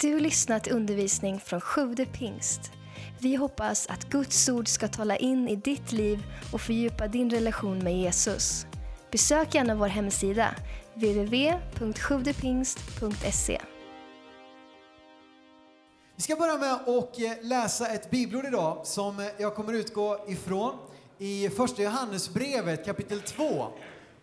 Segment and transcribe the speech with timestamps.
[0.00, 2.72] Du lyssnar lyssnat till undervisning från Sjude pingst.
[3.18, 7.78] Vi hoppas att Guds ord ska tala in i ditt liv och fördjupa din relation
[7.78, 8.66] med Jesus.
[9.12, 10.54] Besök gärna vår hemsida,
[10.94, 13.60] www.sjuvdepingst.se.
[16.16, 20.24] Vi ska börja med att eh, läsa ett bibelord idag som eh, jag kommer utgå
[20.28, 20.74] ifrån
[21.18, 23.66] i första Johannesbrevet kapitel 2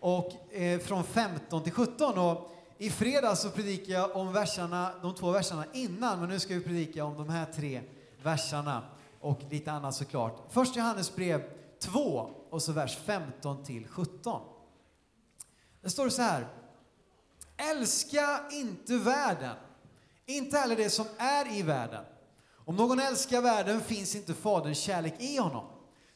[0.00, 2.18] och eh, från 15 till 17.
[2.18, 6.54] Och i fredags så predikade jag om verserna, de två verserna innan, men nu ska
[6.54, 7.82] vi predika om de här tre
[8.22, 8.82] verserna
[9.20, 10.46] och lite annat såklart.
[10.50, 11.42] Först Johannes brev
[11.80, 14.40] 2 och så vers 15 till 17.
[15.82, 16.46] Det står så här.
[17.56, 19.56] Älska inte världen,
[20.26, 22.04] inte heller det som är i världen.
[22.64, 25.66] Om någon älskar världen finns inte Faderns kärlek i honom.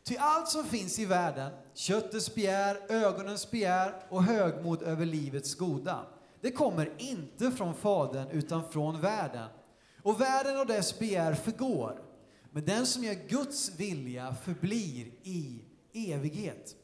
[0.05, 6.07] Ty allt som finns i världen, köttets begär, ögonens begär och högmod över livets goda,
[6.41, 9.49] det kommer inte från Fadern utan från världen.
[10.03, 12.03] Och världen och dess begär förgår,
[12.51, 16.77] men den som gör Guds vilja förblir i evighet.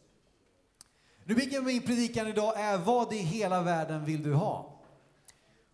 [1.24, 4.72] Rubriken på min predikan idag är Vad i hela världen vill du ha?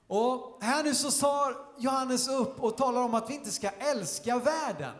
[0.07, 4.39] Och här nu så tar Johannes upp och talar om att vi inte ska älska
[4.39, 4.95] världen.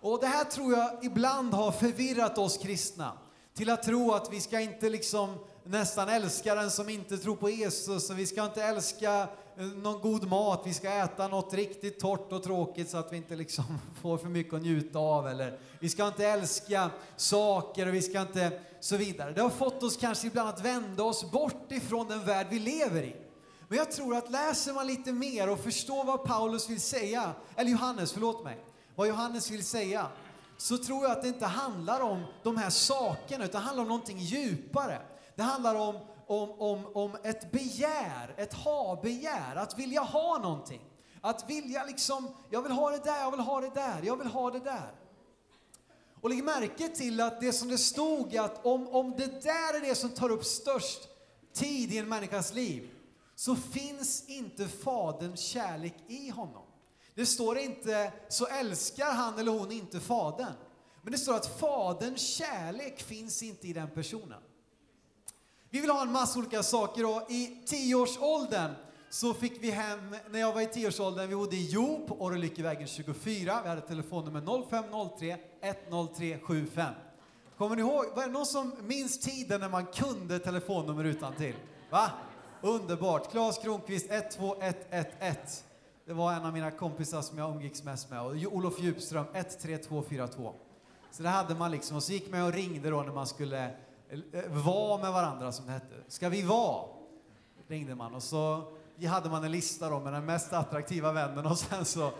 [0.00, 3.12] Och det här tror jag ibland har förvirrat oss kristna
[3.54, 7.50] till att tro att vi ska inte liksom nästan älska den som inte tror på
[7.50, 12.00] Jesus och vi ska inte älska eh, någon god mat, vi ska äta något riktigt
[12.00, 13.64] torrt och tråkigt så att vi inte liksom
[14.02, 18.20] får för mycket att njuta av eller vi ska inte älska saker och vi ska
[18.20, 19.32] inte så vidare.
[19.32, 23.02] Det har fått oss kanske ibland att vända oss bort ifrån den värld vi lever
[23.02, 23.16] i.
[23.68, 27.70] Men jag tror att läser man lite mer och förstår vad Paulus vill säga, eller
[27.70, 30.06] Johannes, förlåt mig, vad Johannes vill säga,
[30.56, 33.88] så tror jag att det inte handlar om de här sakerna, utan det handlar om
[33.88, 35.00] någonting djupare.
[35.34, 35.96] Det handlar om,
[36.26, 40.82] om, om, om ett begär, ett ha-begär, att vilja ha någonting.
[41.20, 44.26] Att vilja liksom, jag vill ha det där, jag vill ha det där, jag vill
[44.26, 44.92] ha det där.
[46.20, 49.80] Och lägg märke till att det som det stod att om, om det där är
[49.80, 51.08] det som tar upp störst
[51.52, 52.90] tid i en människas liv,
[53.34, 56.62] så finns inte Faderns kärlek i honom.
[57.14, 60.54] Det står inte så älskar han eller hon inte Fadern.
[61.02, 64.42] Men det står att Faderns kärlek finns inte i den personen.
[65.74, 68.70] Vi vill ha en massa olika saker och i tioårsåldern
[69.10, 72.86] så fick vi hem, när jag var i tioårsåldern, vi bodde i Jo på Orrelyckevägen
[72.86, 73.58] 24.
[73.62, 76.94] Vi hade telefonnummer 0503 10375.
[77.58, 81.54] Kommer ni ihåg, var det någon som minns tiden när man kunde telefonnummer utan till?
[81.90, 82.10] Va?
[82.60, 83.30] Underbart!
[83.30, 85.36] Claes Kronqvist 12111.
[86.06, 88.20] Det var en av mina kompisar som jag umgicks mest med.
[88.20, 90.54] Och Olof Djupström 13242.
[91.10, 91.96] Så det hade man liksom.
[91.96, 93.70] Och så gick man och ringde då när man skulle
[94.14, 95.94] Eh, VAR med varandra som det hette.
[96.08, 96.84] Ska vi vara?
[97.68, 98.72] Ringde man och så
[99.08, 102.12] hade man en lista då med den mest attraktiva vännen och sen så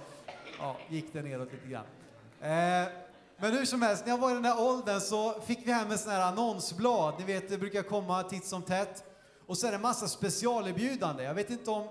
[0.59, 1.84] ja, gick det neråt lite grann.
[2.41, 2.88] Eh,
[3.37, 5.91] men hur som helst, när jag var i den där åldern så fick vi hem
[5.91, 7.15] en sån här annonsblad.
[7.19, 9.05] Ni vet, det brukar komma titt som tätt.
[9.47, 11.25] Och så är det en massa specialerbjudande.
[11.25, 11.88] Jag vet inte om,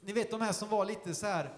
[0.00, 1.50] ni vet de här som var lite så här,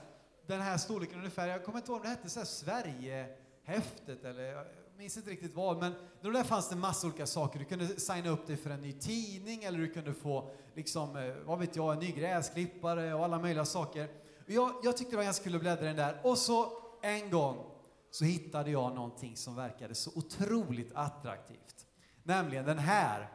[0.47, 4.65] den här storleken ungefär, jag kommer inte ihåg om det hette så här Sverigehäftet eller
[5.03, 7.59] minns inte riktigt vad, men där fanns det massa olika saker.
[7.59, 11.35] Du kunde signa upp dig för en ny tidning eller du kunde få, liksom, eh,
[11.45, 14.09] vad vet jag, en ny gräsklippare och alla möjliga saker.
[14.47, 16.21] Jag, jag tyckte det var ganska kul att bläddra i den där.
[16.23, 17.57] Och så en gång
[18.11, 21.87] så hittade jag någonting som verkade så otroligt attraktivt.
[22.23, 23.31] Nämligen den här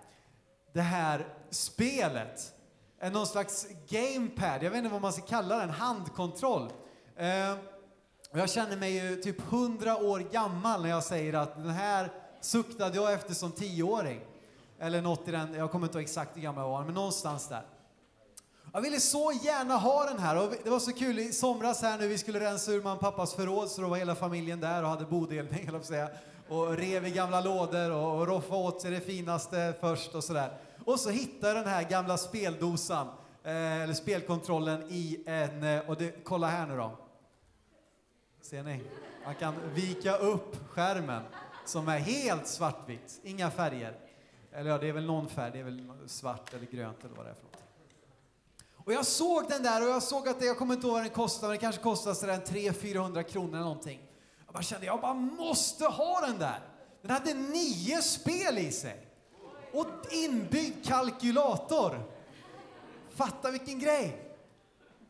[0.73, 2.53] det här spelet.
[2.99, 6.72] Eh, någon slags gamepad, jag vet inte vad man ska kalla den, handkontroll.
[7.16, 7.53] Eh,
[8.32, 12.12] jag känner mig ju typ hundra år gammal när jag säger att den här
[12.42, 14.22] suktade jag efter som tioåring.
[14.80, 17.48] Eller något i den, jag kommer inte ihåg exakt hur gammal jag var, men någonstans
[17.48, 17.66] där.
[18.74, 21.98] Jag ville så gärna ha den här och det var så kul i somras här
[21.98, 24.90] nu, vi skulle rensa ur mamma pappas förråd så då var hela familjen där och
[24.90, 26.09] hade bodelning, eller säga
[26.50, 30.52] och rev i gamla lådor och roffa åt sig det finaste först och sådär.
[30.86, 33.08] Och så hittade jag den här gamla speldosan,
[33.44, 37.07] eh, eller spelkontrollen i en, eh, och det, kolla här nu då.
[38.49, 38.82] Ser ni?
[39.26, 41.23] Man kan vika upp skärmen
[41.66, 43.99] som är helt svartvitt, inga färger.
[44.52, 47.26] Eller ja, det är väl någon färg, det är väl svart eller grönt eller vad
[47.26, 47.64] det är för något.
[48.76, 51.03] Och jag såg den där och jag såg att det, jag kommer inte ihåg vad
[51.03, 54.02] den kostade, men det kanske kostade sådär 300-400 kronor eller någonting.
[54.46, 56.59] Jag bara kände, jag bara måste ha den där.
[57.02, 59.08] Den hade nio spel i sig.
[59.73, 62.11] Och inbyggd kalkylator.
[63.09, 64.34] Fatta vilken grej!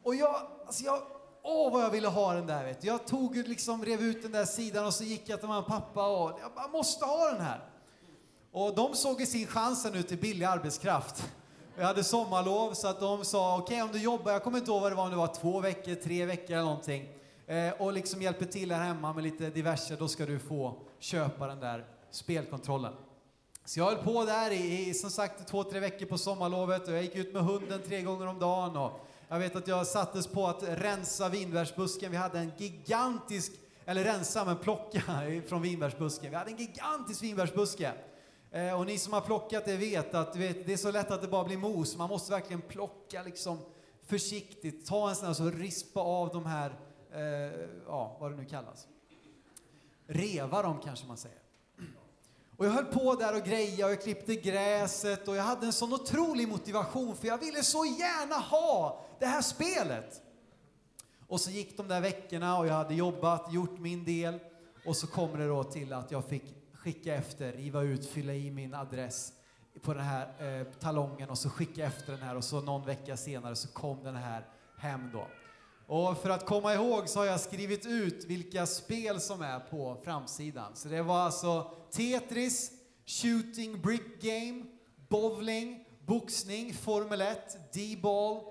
[0.04, 1.02] Och jag, alltså jag,
[1.48, 2.88] åh vad jag ville ha den där vet du.
[2.88, 5.68] Jag tog liksom, rev ut den där sidan och så gick jag till mamma och
[5.68, 7.60] pappa och jag bara måste ha den här.
[8.52, 11.30] Och de såg ju sin chansen nu till billig arbetskraft.
[11.78, 14.72] Jag hade sommarlov så att de sa okej okay, om du jobbar, jag kommer inte
[14.72, 17.10] ihåg vad det var, om det var två veckor, tre veckor eller någonting
[17.48, 21.48] eh, och liksom hjälper till här hemma med lite diverse, då ska du få köpa
[21.48, 22.94] den där spelkontrollen.
[23.66, 26.94] Så jag höll på där i, i som sagt två, tre veckor på sommarlovet och
[26.94, 30.28] jag gick ut med hunden tre gånger om dagen och jag vet att jag sattes
[30.28, 32.12] på att rensa vinbärsbusken.
[32.12, 33.52] Vi hade en gigantisk,
[33.86, 35.02] eller rensa men plocka
[35.48, 36.30] från vinbärsbusken.
[36.30, 37.94] Vi hade en gigantisk vinbärsbuske.
[38.52, 41.22] Eh, och ni som har plockat det vet att vet, det är så lätt att
[41.22, 41.98] det bara blir mos.
[41.98, 43.60] Man måste verkligen plocka liksom
[44.06, 46.76] försiktigt, ta en sån här så rispa av de här,
[47.14, 47.22] eh,
[47.88, 48.88] ja vad det nu kallas.
[50.08, 51.47] Reva dem kanske man säger.
[52.58, 55.74] Och jag höll på där och greja och jag klippte gräset och jag hade en
[55.74, 60.22] sån otrolig motivation för jag ville så gärna ha det här spelet.
[61.28, 64.40] Och så gick de där veckorna och jag hade jobbat, gjort min del
[64.86, 66.44] och så kommer det då till att jag fick
[66.74, 69.34] skicka efter, riva ut, fylla i min adress
[69.82, 73.18] på den här eh, talongen och så skicka efter den här och så någon vecka
[73.18, 74.46] senare så kom den här
[74.78, 75.28] hem då.
[75.88, 79.98] Och för att komma ihåg så har jag skrivit ut vilka spel som är på
[80.04, 80.76] framsidan.
[80.76, 82.72] Så det var alltså Tetris,
[83.06, 84.64] Shooting Brick Game,
[85.10, 88.42] Bowling, Boxning, Formel 1, D-ball,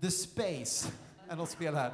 [0.00, 0.88] The Space,
[1.28, 1.92] är något spel här.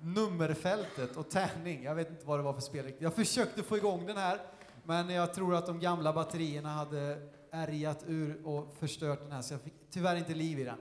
[0.00, 1.82] Nummerfältet och tärning.
[1.82, 4.40] Jag vet inte vad det var för spel Jag försökte få igång den här,
[4.84, 9.54] men jag tror att de gamla batterierna hade ärgat ur och förstört den här, så
[9.54, 10.78] jag fick tyvärr inte liv i den.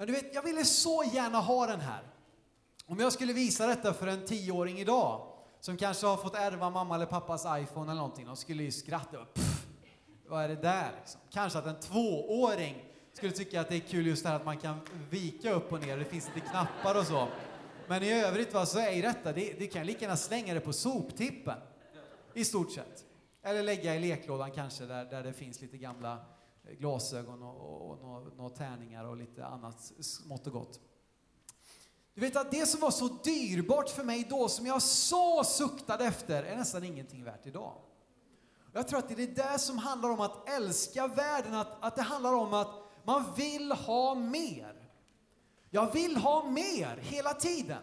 [0.00, 2.02] Men du vet, jag ville så gärna ha den här.
[2.86, 5.26] Om jag skulle visa detta för en tioåring idag,
[5.60, 9.24] som kanske har fått ärva mamma eller pappas iPhone eller någonting, de skulle ju skratta.
[9.24, 9.66] Pff,
[10.28, 11.20] vad är det där liksom?
[11.30, 14.56] Kanske att en tvååring skulle tycka att det är kul just det här att man
[14.56, 14.80] kan
[15.10, 17.28] vika upp och ner, det finns lite knappar och så.
[17.86, 20.72] Men i övrigt va, så är detta, det, det kan lika gärna slänga det på
[20.72, 21.58] soptippen.
[22.34, 23.04] I stort sett.
[23.42, 26.18] Eller lägga i leklådan kanske, där, där det finns lite gamla
[26.64, 30.80] Eh, glasögon och, och, och, några tärningar och lite annat smått och gott.
[32.14, 36.04] Du vet att det som var så dyrbart för mig då, som jag så suktade
[36.04, 37.74] efter, är nästan ingenting värt idag.
[38.72, 41.96] Jag tror att det är det där som handlar om att älska världen, att, att
[41.96, 42.74] det handlar om att
[43.04, 44.90] man vill ha mer.
[45.70, 47.82] Jag vill ha mer hela tiden.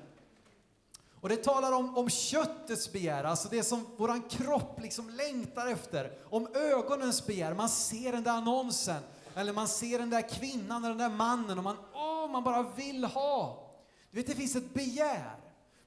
[1.21, 6.17] Och det talar om, om köttets begär, alltså det som våran kropp liksom längtar efter.
[6.29, 9.03] Om ögonens begär, man ser den där annonsen,
[9.35, 12.63] eller man ser den där kvinnan eller den där mannen och man, åh, man bara
[12.63, 13.63] vill ha.
[14.11, 15.35] Du vet, det finns ett begär.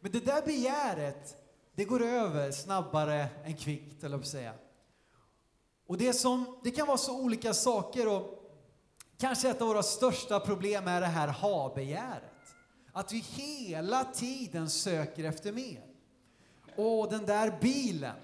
[0.01, 1.37] Men det där begäret,
[1.75, 4.53] det går över snabbare än kvickt, eller att säga.
[5.87, 8.41] Och det, som, det kan vara så olika saker och
[9.19, 12.30] kanske ett av våra största problem är det här ha-begäret.
[12.93, 15.85] Att vi hela tiden söker efter mer.
[16.77, 18.17] Åh, den där bilen.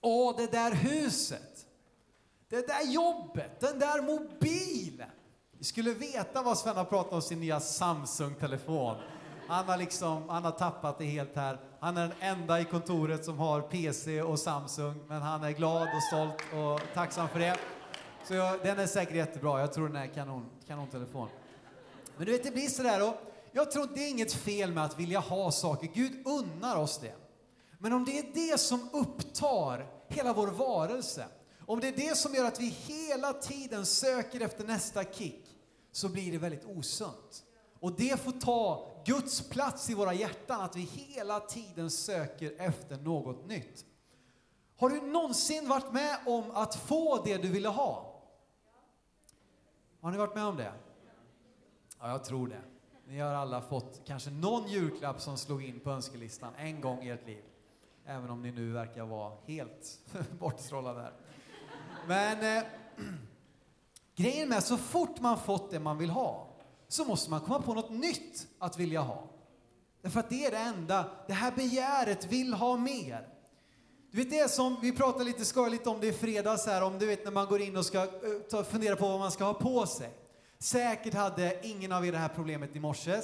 [0.00, 1.66] Åh, det där huset.
[2.48, 5.10] Det där jobbet, den där mobilen.
[5.58, 8.96] Vi skulle veta vad Sven har pratat om sin nya Samsung-telefon.
[9.48, 11.58] Han har, liksom, han har tappat det helt här.
[11.80, 15.82] Han är den enda i kontoret som har PC och Samsung, men han är glad
[15.82, 17.56] och stolt och tacksam för det.
[18.24, 19.60] Så jag, den är säkert jättebra.
[19.60, 21.28] Jag tror den är kanon, kanontelefon.
[22.16, 25.00] Men du vet, det blir sådär och jag tror det är inget fel med att
[25.00, 25.88] vilja ha saker.
[25.94, 27.14] Gud unnar oss det.
[27.78, 31.26] Men om det är det som upptar hela vår varelse,
[31.66, 35.44] om det är det som gör att vi hela tiden söker efter nästa kick,
[35.92, 37.44] så blir det väldigt osunt.
[37.80, 42.96] Och det får ta Guds plats i våra hjärtan, att vi hela tiden söker efter
[42.96, 43.84] något nytt.
[44.76, 48.22] Har du någonsin varit med om att få det du ville ha?
[50.00, 50.72] Har ni varit med om det?
[52.00, 52.60] Ja, jag tror det.
[53.12, 57.10] Ni har alla fått kanske någon julklapp som slog in på önskelistan en gång i
[57.10, 57.42] ert liv.
[58.06, 59.98] Även om ni nu verkar vara helt
[60.38, 61.12] bortstrålade här.
[62.06, 62.64] Men eh,
[64.16, 66.48] grejen med så fort man fått det man vill ha
[66.88, 69.24] så måste man komma på något nytt att vilja ha.
[70.02, 73.28] Därför att det är det enda, det här begäret vill ha mer.
[74.10, 77.06] Du vet det som, vi pratade lite skojigt om det i fredags här, om du
[77.06, 78.04] vet när man går in och ska
[78.52, 80.10] uh, fundera på vad man ska ha på sig.
[80.62, 83.20] Säkert hade ingen av er det här problemet i morse,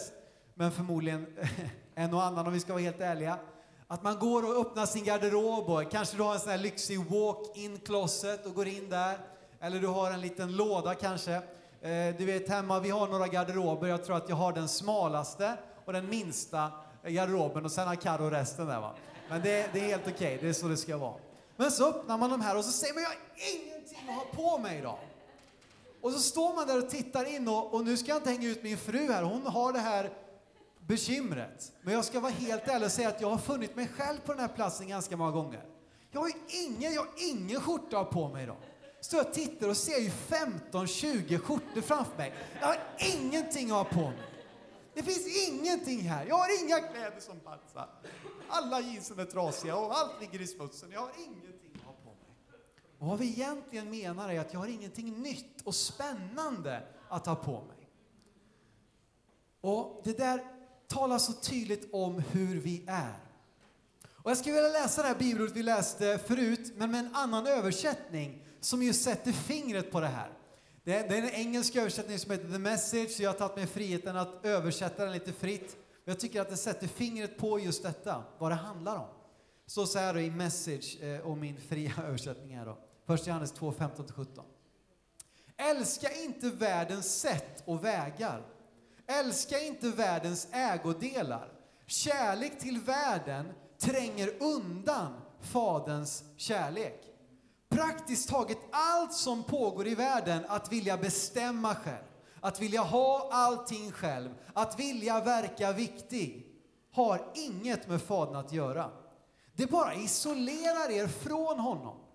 [0.54, 1.26] men förmodligen
[1.94, 3.38] en och annan om vi ska vara helt ärliga.
[3.86, 6.98] Att man går och öppnar sin garderob och kanske du har en sån här lyxig
[6.98, 9.18] walk-in closet och går in där.
[9.60, 11.34] Eller du har en liten låda kanske.
[11.34, 13.88] Eh, du vet hemma, vi har några garderober.
[13.88, 16.72] Jag tror att jag har den smalaste och den minsta
[17.04, 18.94] garderoben och sen har Carro resten där va.
[19.28, 20.38] Men det, det är helt okej, okay.
[20.40, 21.14] det är så det ska vara.
[21.56, 23.18] Men så öppnar man de här och så säger man jag har
[23.54, 24.98] ingenting att ha på mig idag.
[26.00, 28.48] Och så står man där och tittar in och, och nu ska jag inte hänga
[28.48, 30.12] ut min fru här, hon har det här
[30.86, 31.72] bekymret.
[31.82, 34.32] Men jag ska vara helt ärlig och säga att jag har funnit mig själv på
[34.32, 35.64] den här platsen ganska många gånger.
[36.10, 38.56] Jag har ingen, jag har ingen skjorta på mig idag.
[39.00, 42.34] Så jag tittar och ser ju 15-20 skjortor framför mig.
[42.60, 44.28] Jag har ingenting att ha på mig.
[44.94, 46.26] Det finns ingenting här.
[46.26, 47.88] Jag har inga kläder som passar.
[48.48, 50.90] Alla jeansen är trasiga och allt ligger i smutsen.
[50.92, 52.34] Jag har ingenting att ha på mig.
[52.98, 57.34] Och vad vi egentligen menar är att jag har ingenting nytt och spännande att ha
[57.34, 57.88] på mig.
[59.60, 60.44] Och det där
[60.86, 63.14] talar så tydligt om hur vi är.
[64.12, 67.46] Och jag skulle vilja läsa det här bibelordet vi läste förut, men med en annan
[67.46, 70.30] översättning som ju sätter fingret på det här.
[70.84, 74.16] Det är, en engelsk översättning som heter The Message, så jag har tagit mig friheten
[74.16, 75.76] att översätta den lite fritt.
[76.04, 79.08] Jag tycker att det sätter fingret på just detta, vad det handlar om.
[79.66, 82.78] Så så här då i Message, eh, och min fria översättning här då.
[83.08, 84.26] Första Johannes 2, 15-17.
[85.56, 88.46] Älska inte världens sätt och vägar.
[89.06, 91.52] Älska inte världens ägodelar.
[91.86, 97.00] Kärlek till världen tränger undan Faderns kärlek.
[97.68, 102.04] Praktiskt taget allt som pågår i världen, att vilja bestämma själv,
[102.40, 106.46] att vilja ha allting själv, att vilja verka viktig,
[106.92, 108.90] har inget med Fadern att göra.
[109.52, 112.07] Det bara isolerar er från honom.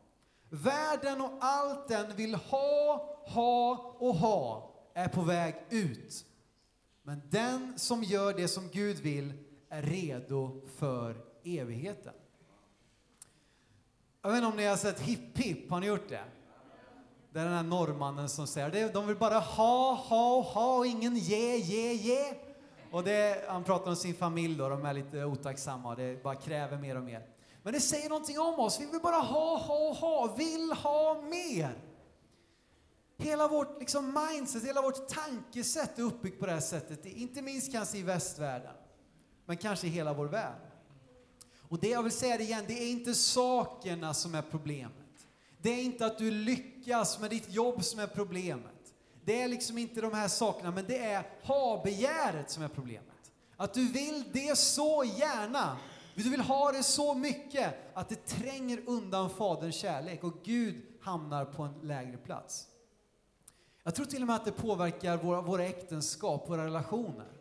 [0.56, 6.26] Världen och allt den vill ha, ha och ha är på väg ut.
[7.04, 9.34] Men den som gör det som Gud vill
[9.70, 12.14] är redo för evigheten.
[14.22, 16.24] Jag vet inte om ni har sett Hipp Hipp, har ni gjort det?
[17.32, 18.94] Det är den här norrmannen som säger det.
[18.94, 22.34] De vill bara ha, ha, ha och ingen ge, ge, ge.
[22.92, 26.36] Och det, han pratar om sin familj då, de är lite otacksamma och det bara
[26.36, 27.33] kräver mer och mer.
[27.64, 28.80] Men det säger någonting om oss.
[28.80, 31.78] Vi vill bara ha, ha, ha, vill ha mer.
[33.18, 37.06] Hela vårt liksom, mindset, hela vårt tankesätt är uppbyggt på det här sättet.
[37.06, 38.74] Inte minst kanske i västvärlden,
[39.46, 40.62] men kanske i hela vår värld.
[41.70, 45.28] Och det jag vill säga det igen, det är inte sakerna som är problemet.
[45.62, 48.94] Det är inte att du lyckas med ditt jobb som är problemet.
[49.26, 53.32] Det är liksom inte de här sakerna, men det är ha-begäret som är problemet.
[53.58, 55.78] Att du vill det så gärna.
[56.16, 61.46] Du vill ha det så mycket att det tränger undan Faderns kärlek och Gud hamnar
[61.46, 62.68] på en lägre plats.
[63.84, 67.32] Jag tror till och med att det påverkar våra, våra äktenskap, våra relationer.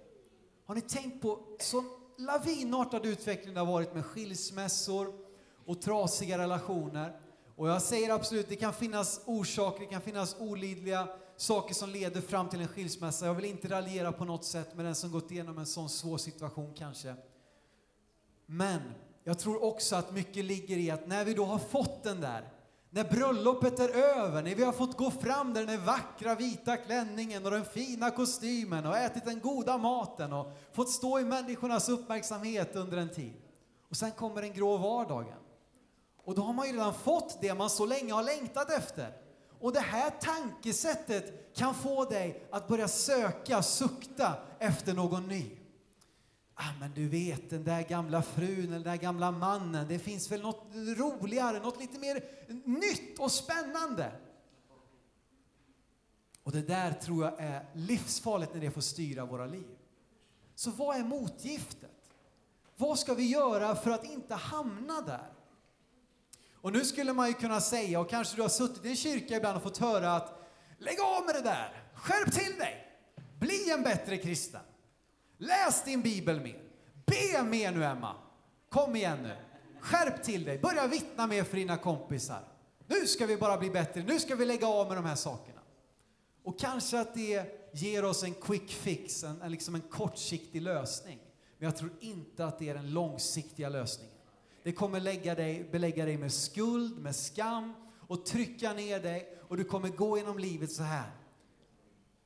[0.66, 1.84] Har ni tänkt på så
[2.18, 5.14] lavinartad utveckling det har varit med skilsmässor
[5.66, 7.20] och trasiga relationer.
[7.56, 12.20] Och jag säger absolut, det kan finnas orsaker, det kan finnas olidliga saker som leder
[12.20, 13.26] fram till en skilsmässa.
[13.26, 16.18] Jag vill inte raljera på något sätt med den som gått igenom en sån svår
[16.18, 17.14] situation kanske.
[18.46, 18.80] Men
[19.24, 22.48] jag tror också att mycket ligger i att när vi då har fått den där
[22.94, 27.44] när bröllopet är över, när vi har fått gå fram där den vackra vita klänningen
[27.44, 32.76] och den fina kostymen och ätit den goda maten och fått stå i människornas uppmärksamhet
[32.76, 33.32] under en tid.
[33.90, 35.38] Och sen kommer den grå vardagen.
[36.24, 39.16] Och då har man ju redan fått det man så länge har längtat efter.
[39.60, 45.50] Och det här tankesättet kan få dig att börja söka, sukta efter någon ny.
[46.54, 50.30] Ah, men du vet, den där gamla frun eller den där gamla mannen, det finns
[50.30, 52.24] väl något roligare, något lite mer
[52.64, 54.12] nytt och spännande.
[56.42, 59.76] Och det där tror jag är livsfarligt när det får styra våra liv.
[60.54, 61.90] Så vad är motgiftet?
[62.76, 65.32] Vad ska vi göra för att inte hamna där?
[66.54, 69.36] Och nu skulle man ju kunna säga, och kanske du har suttit i en kyrka
[69.36, 70.42] ibland och fått höra att
[70.78, 72.86] lägg av med det där, skärp till dig,
[73.38, 74.60] bli en bättre kristen.
[75.42, 76.62] Läs din bibel mer.
[77.06, 78.14] Be mer nu, Emma.
[78.68, 79.36] Kom igen nu.
[79.80, 80.58] Skärp till dig.
[80.58, 82.44] Börja vittna mer för dina kompisar.
[82.86, 84.02] Nu ska vi bara bli bättre.
[84.02, 85.60] Nu ska vi lägga av med de här sakerna.
[86.42, 91.18] Och kanske att det ger oss en quick fix, en, en, liksom en kortsiktig lösning.
[91.58, 94.14] Men jag tror inte att det är den långsiktiga lösningen.
[94.62, 97.74] Det kommer lägga dig, belägga dig med skuld, med skam
[98.08, 101.10] och trycka ner dig och du kommer gå genom livet så här.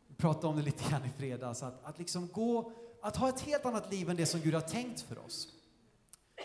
[0.09, 2.73] Vi pratade om det lite grann i fredags, att, att liksom gå
[3.07, 5.49] att ha ett helt annat liv än det som Gud har tänkt för oss.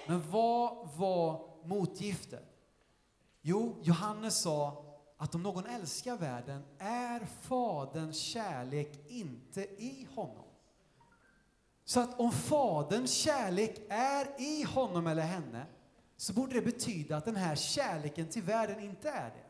[0.08, 2.46] Men vad var motgiftet?
[3.42, 4.86] Jo, Johannes sa
[5.18, 10.46] att om någon älskar världen är Faderns kärlek inte i honom.
[11.86, 15.66] Så att om Faderns kärlek är i honom eller henne
[16.18, 19.46] så borde det betyda att den här kärleken till världen inte är det.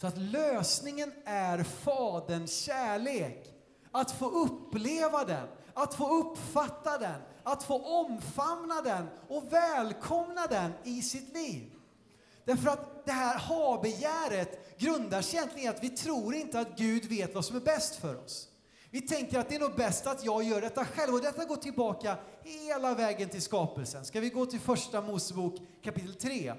[0.00, 3.52] Så att lösningen är Faderns kärlek.
[3.90, 10.72] Att få uppleva den, att få uppfatta den, att få omfamna den och välkomna den
[10.84, 11.72] i sitt liv.
[12.44, 17.04] Därför att det här ha-begäret grundar sig egentligen i att vi tror inte att Gud
[17.04, 18.48] vet vad som är bäst för oss.
[18.90, 21.56] Vi tänker att det är nog bäst att jag gör detta själv och detta går
[21.56, 24.04] tillbaka hela vägen till skapelsen.
[24.04, 26.54] Ska vi gå till första Mosebok kapitel 3?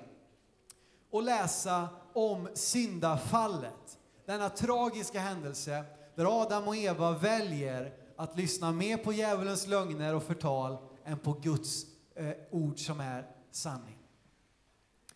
[1.09, 3.97] och läsa om syndafallet.
[4.25, 5.83] Denna tragiska händelse
[6.15, 11.33] där Adam och Eva väljer att lyssna mer på djävulens lögner och förtal än på
[11.33, 13.97] Guds eh, ord som är sanning.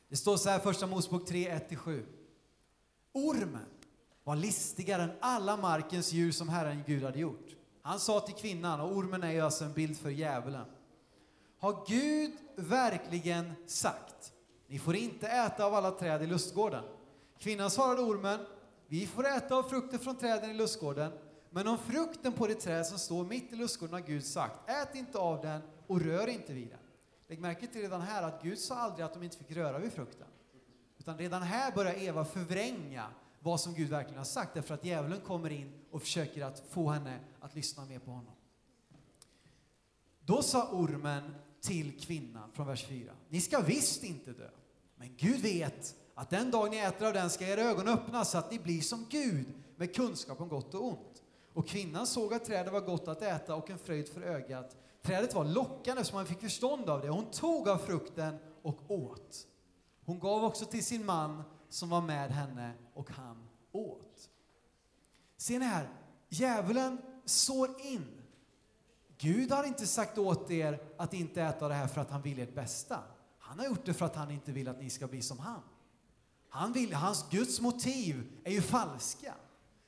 [0.09, 2.05] Det står så här i Första Mosebok 3, 1-7.
[3.13, 3.65] Ormen
[4.23, 7.55] var listigare än alla markens djur som Herren Gud hade gjort.
[7.81, 10.65] Han sa till kvinnan, och ormen är ju alltså en bild för djävulen.
[11.59, 14.33] Har Gud verkligen sagt,
[14.67, 16.83] ni får inte äta av alla träd i lustgården?
[17.39, 18.39] Kvinnan svarade ormen,
[18.87, 21.11] vi får äta av frukten från träden i lustgården,
[21.53, 24.95] men om frukten på det träd som står mitt i lustgården har Gud sagt, ät
[24.95, 26.79] inte av den och rör inte vid den.
[27.27, 29.93] Lägg märke till redan här att Gud sa aldrig att de inte fick röra vid
[29.93, 30.27] frukten.
[30.97, 33.07] Utan redan här börjar Eva förvränga
[33.39, 36.89] vad som Gud verkligen har sagt, därför att djävulen kommer in och försöker att få
[36.89, 38.33] henne att lyssna mer på honom.
[40.25, 43.11] Då sa ormen till kvinnan från vers 4.
[43.29, 44.49] Ni ska visst inte dö,
[44.95, 48.37] men Gud vet att den dag ni äter av den ska era ögon öppnas så
[48.37, 51.10] att ni blir som Gud med kunskap om gott och ont.
[51.53, 54.77] Och kvinnan såg att trädet var gott att äta och en fröjd för ögat.
[55.01, 57.09] Trädet var lockande så man fick förstånd av det.
[57.09, 59.47] Hon tog av frukten och åt.
[60.05, 64.29] Hon gav också till sin man som var med henne och han åt.
[65.37, 65.89] Ser ni här,
[66.29, 68.21] djävulen sår in.
[69.17, 72.39] Gud har inte sagt åt er att inte äta det här för att han vill
[72.39, 72.99] ert bästa.
[73.39, 75.61] Han har gjort det för att han inte vill att ni ska bli som han.
[76.49, 79.33] Han vill, hans Guds motiv är ju falska.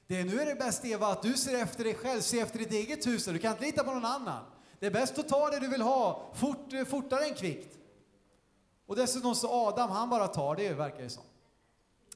[0.07, 2.59] Det är, nu är det bäst Eva att du ser efter dig själv, ser efter
[2.59, 3.25] ditt eget hus.
[3.25, 4.43] Du kan inte lita på någon annan.
[4.79, 7.77] Det är bäst att ta det du vill ha, fort, eh, fortare än kvickt.
[8.85, 11.23] Och dessutom så Adam, han bara tar det verkar det som.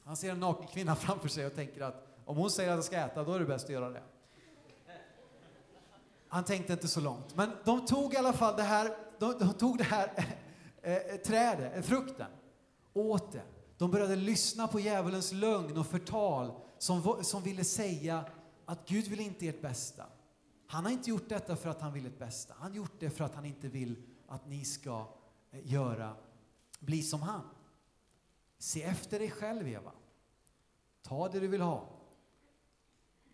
[0.04, 2.84] Han ser en naken kvinna framför sig och tänker att om hon säger att jag
[2.84, 4.04] ska äta, då är det bäst att göra det.
[6.28, 7.36] Han tänkte inte så långt.
[7.36, 10.12] Men de tog i alla fall det här, de, de tog det här
[10.82, 12.28] äh, trädet, frukten,
[12.94, 13.44] åt det.
[13.78, 18.26] De började lyssna på djävulens lögn och förtal som, som ville säga
[18.66, 20.06] att Gud vill inte ert bästa.
[20.68, 22.54] Han har inte gjort detta för att han vill ert bästa.
[22.58, 23.96] Han har gjort det för att han inte vill
[24.28, 25.08] att ni ska
[25.52, 26.16] eh, göra,
[26.80, 27.42] bli som han.
[28.58, 29.92] Se efter dig själv, Eva.
[31.02, 31.90] Ta det du vill ha.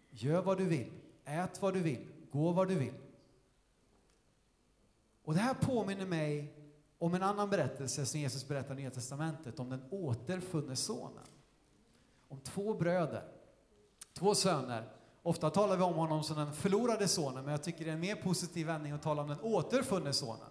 [0.09, 0.91] Gör vad du vill.
[1.25, 2.07] Ät vad du vill.
[2.31, 2.93] Gå vad du vill.
[5.23, 6.53] Och det här påminner mig
[6.97, 11.25] om en annan berättelse som Jesus berättar i Nya Testamentet, om den återfunne sonen.
[12.27, 13.32] Om två bröder,
[14.23, 14.87] två söner.
[15.23, 17.99] Ofta talar vi om honom som den förlorade sonen, men jag tycker det är en
[17.99, 20.47] mer positiv vändning att tala om den återfunne sonen.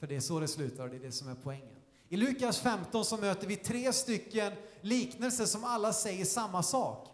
[0.00, 1.76] För det är så det slutar och det är det som är poängen.
[2.08, 7.08] I Lukas 15 så möter vi tre stycken liknelser som alla säger samma sak.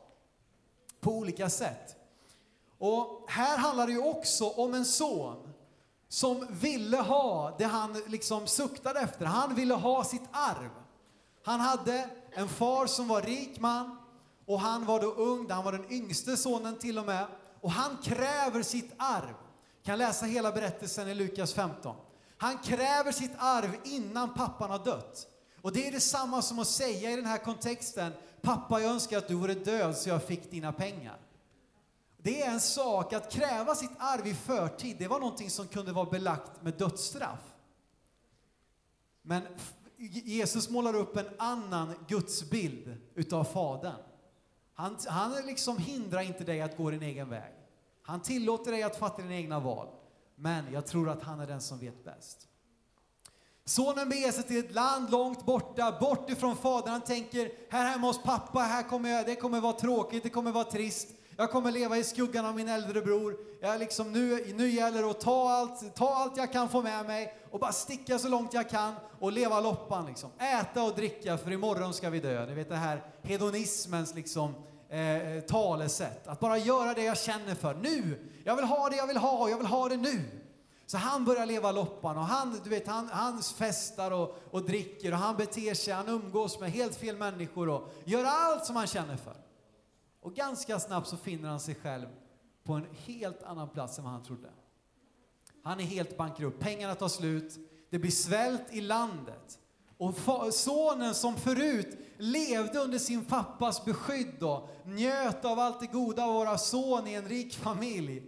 [1.00, 1.96] På olika sätt.
[2.78, 5.52] Och här handlar det ju också om en son
[6.08, 9.26] som ville ha det han liksom suktade efter.
[9.26, 10.70] Han ville ha sitt arv.
[11.44, 14.03] Han hade en far som var rik man
[14.46, 17.26] och han var då ung, han var den yngste sonen till och med.
[17.60, 19.34] Och han kräver sitt arv.
[19.82, 21.96] kan läsa hela berättelsen i Lukas 15.
[22.36, 25.26] Han kräver sitt arv innan pappan har dött.
[25.60, 29.28] Och det är detsamma som att säga i den här kontexten, pappa jag önskar att
[29.28, 31.16] du vore död så jag fick dina pengar.
[32.16, 35.92] Det är en sak att kräva sitt arv i förtid, det var någonting som kunde
[35.92, 37.54] vara belagt med dödsstraff.
[39.22, 39.42] Men
[39.96, 44.00] Jesus målar upp en annan gudsbild utav Fadern.
[44.74, 47.52] Han, han liksom hindrar inte dig att gå din egen väg.
[48.02, 49.88] Han tillåter dig att fatta dina egna val.
[50.36, 52.48] Men jag tror att han är den som vet bäst.
[53.64, 56.92] Sonen beger sig till ett land långt borta, bort ifrån fadern.
[56.92, 60.52] Han tänker, här hemma hos pappa, här kommer jag, det kommer vara tråkigt, det kommer
[60.52, 61.08] vara trist.
[61.36, 63.36] Jag kommer leva i skuggan av min äldre bror.
[63.60, 67.06] Jag liksom, nu, nu gäller det att ta allt, ta allt jag kan få med
[67.06, 70.06] mig och bara sticka så långt jag kan och leva loppan.
[70.06, 70.30] Liksom.
[70.38, 72.46] Äta och dricka, för imorgon ska vi dö.
[72.46, 74.54] Ni vet det här hedonismens liksom,
[74.90, 76.26] eh, eh, talesätt.
[76.28, 77.74] Att bara göra det jag känner för.
[77.74, 78.30] Nu!
[78.44, 80.20] Jag vill ha det jag vill ha och jag vill ha det nu.
[80.86, 85.12] Så han börjar leva loppan och han, du vet, han, han festar och, och dricker
[85.12, 88.86] och han beter sig, han umgås med helt fel människor och gör allt som han
[88.86, 89.43] känner för.
[90.24, 92.06] Och ganska snabbt så finner han sig själv
[92.62, 94.48] på en helt annan plats än vad han trodde.
[95.62, 97.58] Han är helt bankrutt, pengarna tar slut,
[97.90, 99.58] det blir svält i landet.
[99.98, 100.14] Och
[100.54, 106.30] sonen som förut levde under sin pappas beskydd och njöt av allt det goda av
[106.30, 108.22] att vara son i en rik familj.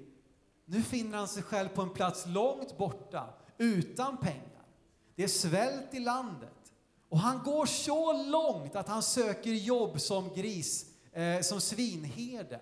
[0.65, 3.25] Nu finner han sig själv på en plats långt borta,
[3.59, 4.67] utan pengar.
[5.15, 6.73] Det är svält i landet.
[7.09, 12.61] Och han går så långt att han söker jobb som gris, eh, som svinherde.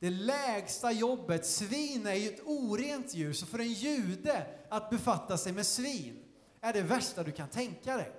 [0.00, 5.38] Det lägsta jobbet, svin är ju ett orent djur, så för en jude att befatta
[5.38, 6.24] sig med svin
[6.60, 8.12] är det värsta du kan tänka dig.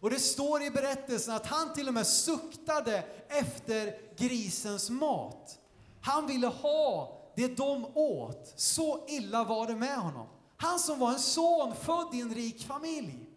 [0.00, 5.58] Och det står i berättelsen att han till och med suktade efter grisens mat.
[6.00, 8.52] Han ville ha det de åt.
[8.56, 10.26] Så illa var det med honom.
[10.56, 13.28] Han som var en son född i en rik familj.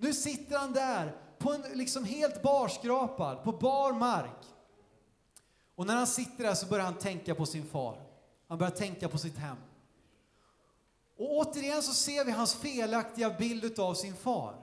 [0.00, 4.46] Nu sitter han där på en liksom helt barskrapad, på bar mark.
[5.82, 8.02] Och när han sitter där så börjar han tänka på sin far.
[8.48, 9.56] Han börjar tänka på sitt hem.
[11.16, 14.54] Och återigen så ser vi hans felaktiga bild av sin far.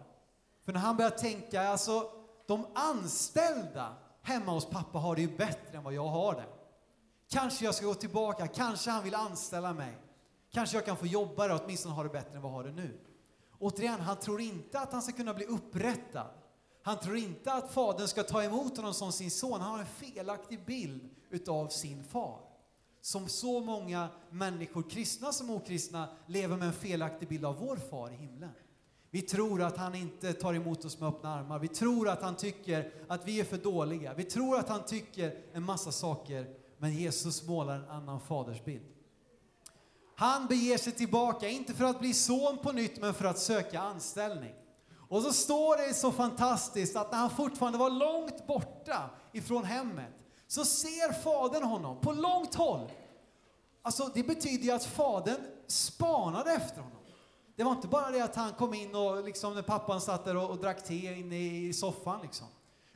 [0.66, 2.12] För när han börjar tänka, alltså
[2.48, 6.48] de anställda hemma hos pappa har det ju bättre än vad jag har det.
[7.30, 9.98] Kanske jag ska gå tillbaka, kanske han vill anställa mig.
[10.52, 12.64] Kanske jag kan få jobba där och åtminstone ha det bättre än vad jag har
[12.64, 13.00] det nu.
[13.60, 16.28] Återigen, han tror inte att han ska kunna bli upprättad.
[16.90, 19.62] Han tror inte att fadern ska ta emot honom som sin son.
[19.62, 22.40] Han har en felaktig bild utav sin far.
[23.02, 28.12] Som så många människor, kristna som okristna, lever med en felaktig bild av vår far
[28.12, 28.52] i himlen.
[29.10, 31.60] Vi tror att han inte tar emot oss med öppna armar.
[31.60, 34.14] Vi tror att han tycker att vi är för dåliga.
[34.14, 36.56] Vi tror att han tycker en massa saker.
[36.78, 38.86] Men Jesus målar en annan fadersbild.
[40.16, 43.80] Han beger sig tillbaka, inte för att bli son på nytt, men för att söka
[43.80, 44.54] anställning.
[45.10, 50.14] Och så står det så fantastiskt att när han fortfarande var långt borta ifrån hemmet,
[50.48, 52.92] så ser fadern honom på långt håll.
[53.82, 56.98] Alltså det betyder ju att fadern spanade efter honom.
[57.56, 60.38] Det var inte bara det att han kom in och liksom när pappan satt där
[60.38, 62.48] och, och drack te inne i soffan liksom.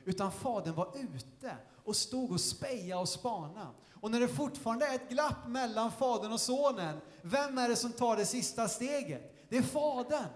[0.04, 3.68] Utan fadern var ute och stod och speja och spana.
[4.00, 7.92] Och när det fortfarande är ett glapp mellan fadern och sonen, vem är det som
[7.92, 9.46] tar det sista steget?
[9.48, 10.28] Det är fadern.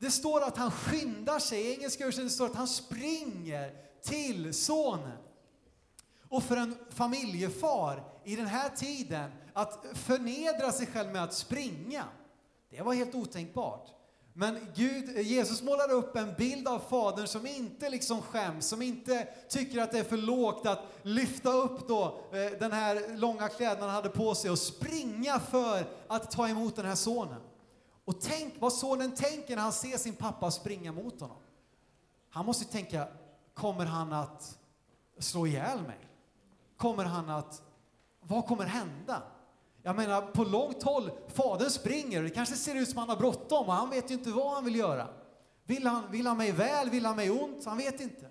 [0.00, 5.18] Det står att han skyndar sig, i engelska översättningen står att han springer till sonen.
[6.28, 12.04] Och för en familjefar i den här tiden, att förnedra sig själv med att springa,
[12.70, 13.88] det var helt otänkbart.
[14.32, 19.28] Men Gud, Jesus målar upp en bild av Fadern som inte liksom skäms, som inte
[19.48, 23.86] tycker att det är för lågt att lyfta upp då eh, den här långa kläderna
[23.86, 27.40] han hade på sig och springa för att ta emot den här sonen.
[28.04, 31.36] Och tänk vad sonen tänker när han ser sin pappa springa mot honom.
[32.30, 33.08] Han måste tänka,
[33.54, 34.58] kommer han att
[35.18, 35.98] slå ihjäl mig?
[36.76, 37.62] Kommer han att,
[38.20, 39.22] vad kommer hända?
[39.82, 43.66] Jag menar, på långt håll, fadern springer, det kanske ser ut som han har bråttom
[43.66, 45.08] och han vet ju inte vad han vill göra.
[45.64, 47.64] Vill han, vill han mig väl, vill han mig ont?
[47.64, 48.28] Han vet inte.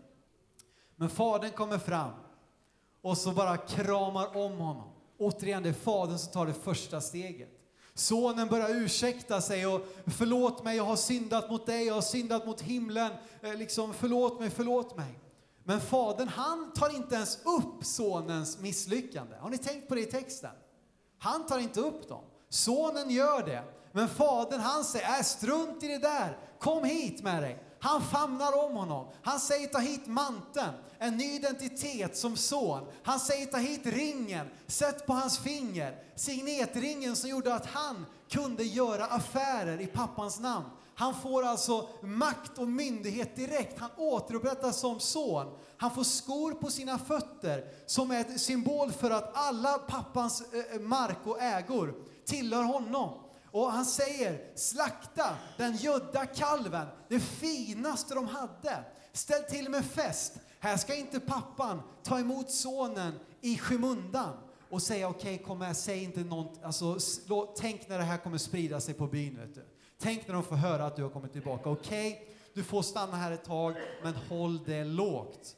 [0.95, 2.11] Men fadern kommer fram
[3.01, 4.89] och så bara kramar om honom.
[5.17, 7.58] Återigen, det är fadern som tar det första steget.
[7.99, 12.45] Sonen börjar ursäkta sig och förlåt mig, jag har syndat mot dig, jag har syndat
[12.45, 13.11] mot himlen.
[13.41, 15.19] Eh, liksom, förlåt mig, förlåt mig.
[15.63, 19.35] Men fadern, han tar inte ens upp sonens misslyckande.
[19.39, 20.51] Har ni tänkt på det i texten?
[21.19, 22.23] Han tar inte upp dem.
[22.49, 23.63] Sonen gör det.
[23.91, 27.63] Men fadern han säger, äh, strunt i det där, kom hit med dig.
[27.79, 29.07] Han famnar om honom.
[29.21, 32.87] Han säger ta hit manteln, en ny identitet som son.
[33.03, 38.63] Han säger ta hit ringen, sätt på hans finger, signetringen som gjorde att han kunde
[38.63, 40.65] göra affärer i pappans namn.
[40.95, 43.79] Han får alltså makt och myndighet direkt.
[43.79, 45.57] Han återupprättas som son.
[45.77, 50.79] Han får skor på sina fötter som är ett symbol för att alla pappans eh,
[50.79, 53.09] mark och ägor tillhör honom.
[53.51, 58.83] Och han säger, slakta den gödda kalven, det finaste de hade.
[59.13, 60.33] Ställ till med fest.
[60.59, 64.37] Här ska inte pappan ta emot sonen i skymundan
[64.69, 66.97] och säga okej, okay, kom med, säg inte något, alltså,
[67.57, 69.37] tänk när det här kommer sprida sig på byn.
[69.39, 69.65] Vet du.
[69.97, 71.69] Tänk när de får höra att du har kommit tillbaka.
[71.69, 75.55] Okej, okay, du får stanna här ett tag, men håll det lågt.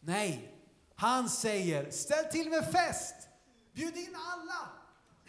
[0.00, 0.54] Nej,
[0.94, 3.14] han säger ställ till med fest.
[3.72, 4.81] Bjud in alla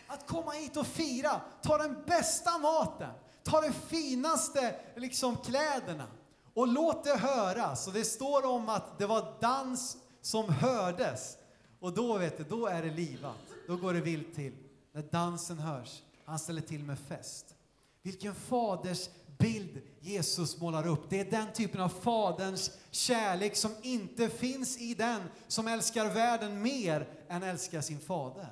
[0.08, 1.42] att komma hit och fira.
[1.62, 3.12] Ta den bästa maten,
[3.44, 6.08] ta de finaste liksom, kläderna
[6.54, 7.88] och låt det höras.
[7.88, 11.38] Och det står om att det var dans som hördes.
[11.80, 13.38] Och då vet du, då är det livat.
[13.68, 14.54] Då går det vilt till.
[14.92, 16.02] När dansen hörs.
[16.26, 17.56] Han ställer till med fest.
[18.02, 21.10] Vilken faders bild Jesus målar upp.
[21.10, 26.62] Det är den typen av Faderns kärlek som inte finns i den som älskar världen
[26.62, 28.48] mer än älskar sin fader.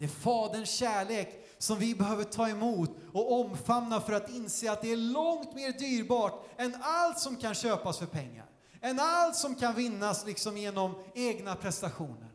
[0.00, 4.82] Det är Faderns kärlek som vi behöver ta emot och omfamna för att inse att
[4.82, 8.46] det är långt mer dyrbart än allt som kan köpas för pengar.
[8.80, 12.28] Än allt som kan vinnas liksom genom egna prestationer.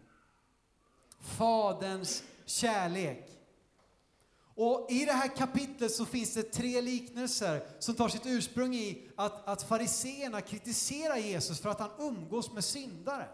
[1.20, 3.36] Faderns kärlek
[4.56, 9.08] och I det här kapitlet så finns det tre liknelser som tar sitt ursprung i
[9.16, 13.28] att, att fariseerna kritiserar Jesus för att han umgås med syndare.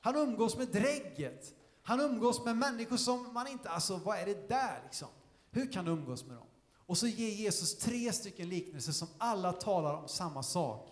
[0.00, 1.54] Han umgås med drägget.
[1.86, 5.08] Han umgås med människor som man inte, alltså vad är det där liksom?
[5.50, 6.46] Hur kan du umgås med dem?
[6.86, 10.88] Och så ger Jesus tre stycken liknelser som alla talar om samma sak.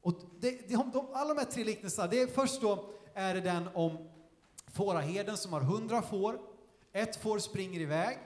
[0.00, 3.40] Och det, de, de, alla de här tre liknelserna, det är först då är det
[3.40, 4.08] den om
[4.66, 6.40] fåraherden som har hundra får,
[6.92, 8.18] ett får springer iväg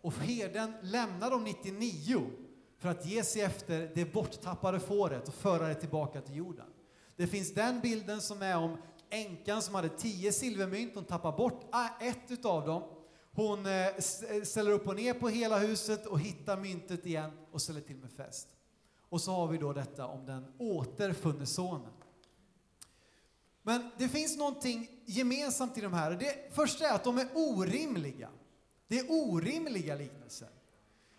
[0.00, 2.30] och herden lämnar de 99
[2.78, 6.66] för att ge sig efter det borttappade fåret och föra det tillbaka till jorden.
[7.16, 8.76] Det finns den bilden som är om
[9.14, 12.82] änkan som hade tio silvermynt, hon tappar bort ah, ett utav dem.
[13.32, 17.62] Hon eh, eh, ställer upp och ner på hela huset och hittar myntet igen och
[17.62, 18.48] ställer till med fest.
[19.08, 21.92] Och så har vi då detta om den återfunne sonen.
[23.62, 26.10] Men det finns någonting gemensamt i de här.
[26.10, 28.28] Det första är att de är orimliga.
[28.88, 30.48] Det är orimliga liknelser.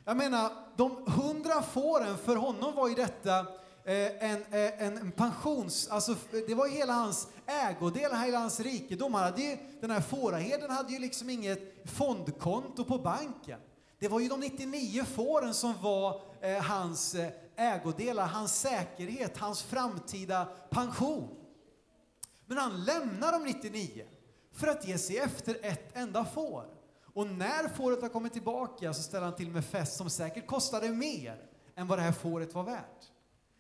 [0.06, 3.40] Jag menar, de hundra fåren, för honom var ju detta
[3.86, 5.88] eh, en, en, en pensions...
[5.88, 6.16] Alltså,
[6.48, 9.14] det var ju hela hans ägodel, hela hans rikedom.
[9.14, 13.60] Han hade ju, den här fåraherden hade ju liksom inget fondkonto på banken.
[14.00, 19.64] Det var ju de 99 fåren som var eh, hans eh, ägodelar, hans säkerhet, hans
[19.64, 21.30] framtida pension.
[22.46, 24.06] Men han lämnar de 99
[24.52, 26.66] för att ge sig efter ett enda får.
[27.14, 30.90] Och när fåret har kommit tillbaka så ställer han till med fest som säkert kostade
[30.90, 33.12] mer än vad det här fåret var värt.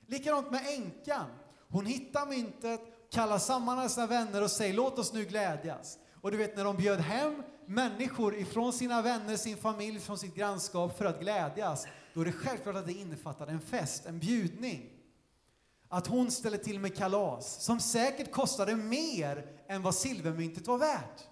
[0.08, 1.26] Likadant med änkan.
[1.69, 5.98] Hon hittar myntet, kallar samman sina vänner och säger låt oss nu glädjas.
[6.22, 10.36] Och du vet när de bjöd hem människor ifrån sina vänner, sin familj, från sitt
[10.36, 14.89] grannskap för att glädjas, då är det självklart att det innefattade en fest, en bjudning.
[15.89, 21.24] Att hon ställer till med kalas som säkert kostade mer än vad silvermyntet var värt.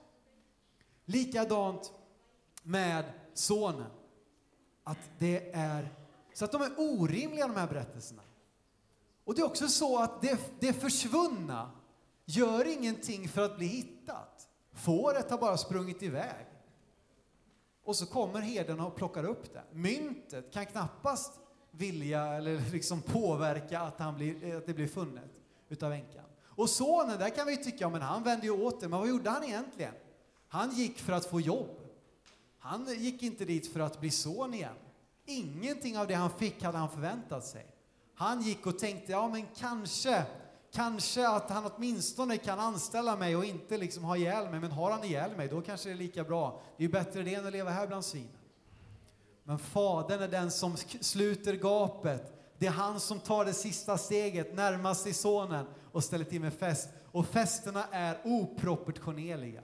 [1.05, 1.91] Likadant
[2.63, 3.91] med sonen.
[4.83, 5.89] Att det är,
[6.33, 8.21] så att de är orimliga de här berättelserna.
[9.25, 11.71] Och det är också så att det, det försvunna
[12.25, 14.47] gör ingenting för att bli hittat.
[14.73, 16.45] Fåret har bara sprungit iväg.
[17.83, 19.63] Och så kommer herden och plockar upp det.
[19.71, 21.39] Myntet kan knappast
[21.71, 26.25] vilja eller liksom påverka att, han blir, att det blir funnet utav änkan.
[26.43, 28.87] Och sonen, där kan vi tycka, men han vände ju åt det.
[28.87, 29.93] Men vad gjorde han egentligen?
[30.47, 31.79] Han gick för att få jobb.
[32.59, 34.75] Han gick inte dit för att bli son igen.
[35.25, 37.72] Ingenting av det han fick hade han förväntat sig.
[38.23, 40.23] Han gick och tänkte, ja men kanske,
[40.73, 44.59] kanske att han åtminstone kan anställa mig och inte liksom ha ihjäl mig.
[44.59, 46.61] Men har han ihjäl mig, då kanske det är lika bra.
[46.77, 48.29] Det är ju bättre det än att leva här bland svinen.
[49.43, 52.33] Men Fadern är den som sluter gapet.
[52.57, 56.53] Det är han som tar det sista steget närmast sig Sonen och ställer till med
[56.53, 56.89] fest.
[57.11, 59.61] Och festerna är oproportionerliga.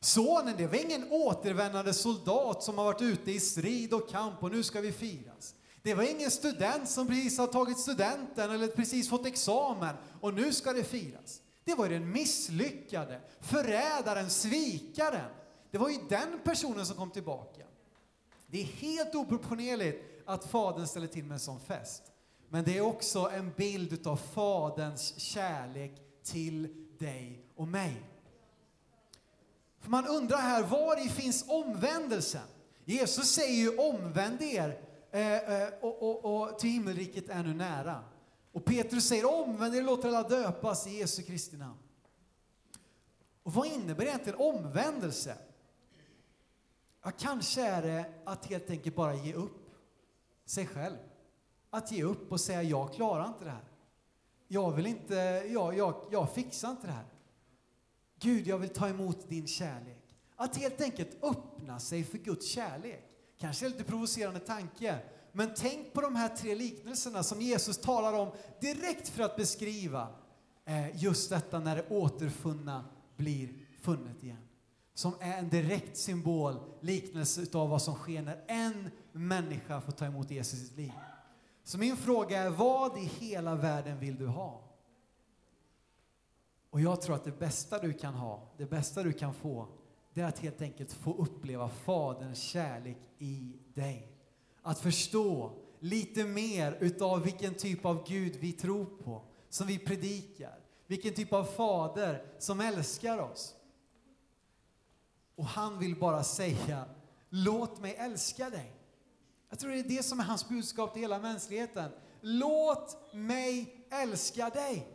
[0.00, 4.50] Sonen, det var ingen återvändande soldat som har varit ute i strid och kamp och
[4.50, 5.54] nu ska vi firas.
[5.84, 10.52] Det var ingen student som precis har tagit studenten eller precis fått examen och nu
[10.52, 11.42] ska det firas.
[11.64, 15.30] Det var den misslyckade, förrädaren, svikaren.
[15.70, 17.62] Det var ju den personen som kom tillbaka.
[18.46, 22.02] Det är helt oproportionerligt att Fadern ställer till med en sån fest.
[22.48, 25.92] Men det är också en bild av Faderns kärlek
[26.22, 26.68] till
[26.98, 28.02] dig och mig.
[29.80, 32.46] För man undrar här, var finns omvändelsen?
[32.84, 34.83] Jesus säger ju omvänd er
[35.14, 38.04] Eh, eh, och, och, och till himmelriket är nu nära.
[38.52, 41.78] Och Petrus säger omvänd er, låt alla döpas i Jesu Kristi namn.
[43.42, 45.38] Och vad innebär egentligen omvändelse?
[47.02, 49.70] Ja, kanske är det att helt enkelt bara ge upp
[50.44, 50.96] sig själv.
[51.70, 53.64] Att ge upp och säga jag klarar inte det här.
[54.48, 55.14] Jag vill inte,
[55.48, 57.06] jag, jag, jag fixar inte det här.
[58.18, 60.16] Gud, jag vill ta emot din kärlek.
[60.36, 63.13] Att helt enkelt öppna sig för Guds kärlek.
[63.44, 64.98] Kanske en lite provocerande tanke,
[65.32, 70.08] men tänk på de här tre liknelserna som Jesus talar om direkt för att beskriva
[70.64, 72.84] eh, just detta när det återfunna
[73.16, 73.48] blir
[73.80, 74.48] funnet igen.
[74.94, 80.04] Som är en direkt symbol, liknelse av vad som sker när en människa får ta
[80.04, 80.92] emot Jesus i sitt liv.
[81.64, 84.60] Så min fråga är, vad i hela världen vill du ha?
[86.70, 89.68] Och jag tror att det bästa du kan ha, det bästa du kan få,
[90.14, 94.08] det är att helt enkelt få uppleva Faderns kärlek i dig.
[94.62, 100.58] Att förstå lite mer utav vilken typ av Gud vi tror på, som vi predikar.
[100.86, 103.54] Vilken typ av fader som älskar oss.
[105.36, 106.84] Och han vill bara säga,
[107.28, 108.72] låt mig älska dig.
[109.50, 111.90] Jag tror det är det som är hans budskap till hela mänskligheten.
[112.20, 114.88] Låt mig älska dig.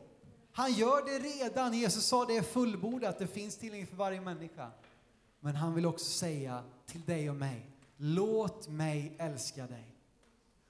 [0.51, 1.73] Han gör det redan.
[1.73, 4.71] Jesus sa det är fullbordat, det finns tillgängligt för varje människa.
[5.39, 9.95] Men han vill också säga till dig och mig, låt mig älska dig.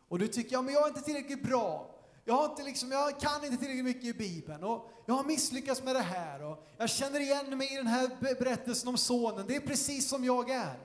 [0.07, 1.95] Och du tycker, ja men jag är inte tillräckligt bra.
[2.25, 5.83] Jag, har inte liksom, jag kan inte tillräckligt mycket i Bibeln och jag har misslyckats
[5.83, 9.47] med det här och jag känner igen mig i den här berättelsen om sonen.
[9.47, 10.79] Det är precis som jag är.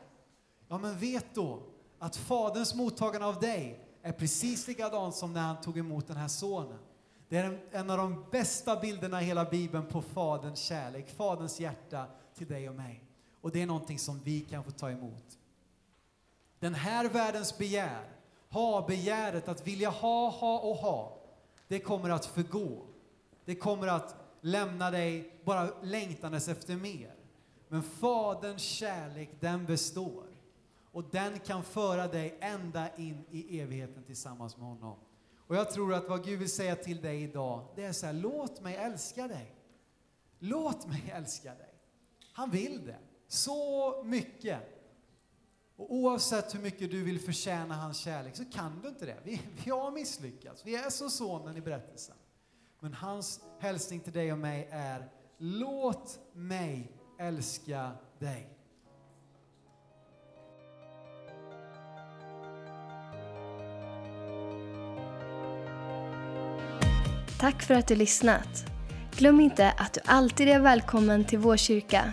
[0.69, 1.63] Ja, men vet då
[1.99, 6.29] att Faderns mottagande av dig är precis likadant som när han tog emot den här
[6.29, 6.79] sonen.
[7.29, 11.61] Det är en, en av de bästa bilderna i hela Bibeln på Faderns kärlek, Faderns
[11.61, 13.05] hjärta till dig och mig.
[13.45, 15.39] Och det är någonting som vi kan få ta emot.
[16.59, 18.05] Den här världens begär,
[18.51, 21.19] ha begäret att vilja ha, ha och ha,
[21.69, 22.87] det kommer att förgå.
[23.45, 27.15] Det kommer att lämna dig bara längtandes efter mer.
[27.69, 30.25] Men Faderns kärlek, den består.
[30.93, 34.97] Och den kan föra dig ända in i evigheten tillsammans med honom.
[35.47, 38.13] Och jag tror att vad Gud vill säga till dig idag, det är så här,
[38.13, 39.55] låt mig älska dig.
[40.39, 41.75] Låt mig älska dig.
[42.33, 42.99] Han vill det.
[43.35, 44.59] Så mycket.
[45.77, 49.17] Och oavsett hur mycket du vill förtjäna hans kärlek så kan du inte det.
[49.25, 50.67] Vi, vi har misslyckats.
[50.67, 52.17] Vi är som sonen i berättelsen.
[52.81, 58.49] Men hans hälsning till dig och mig är, låt mig älska dig.
[67.41, 68.65] Tack för att du lyssnat.
[69.17, 72.13] Glöm inte att du alltid är välkommen till vår kyrka.